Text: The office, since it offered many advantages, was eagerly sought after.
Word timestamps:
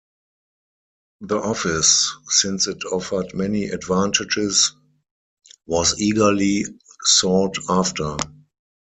The 1.19 1.37
office, 1.37 2.11
since 2.27 2.65
it 2.65 2.85
offered 2.85 3.35
many 3.35 3.65
advantages, 3.65 4.71
was 5.67 5.99
eagerly 6.01 6.65
sought 7.05 7.57
after. 7.69 8.17